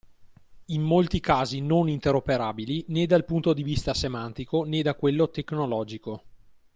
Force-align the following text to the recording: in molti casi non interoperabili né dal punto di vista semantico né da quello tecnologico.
in 0.69 0.81
molti 0.81 1.19
casi 1.19 1.59
non 1.61 1.87
interoperabili 1.87 2.85
né 2.87 3.05
dal 3.05 3.23
punto 3.23 3.53
di 3.53 3.61
vista 3.61 3.93
semantico 3.93 4.63
né 4.63 4.81
da 4.81 4.95
quello 4.95 5.29
tecnologico. 5.29 6.23